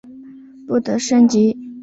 [0.65, 1.55] 不得升级。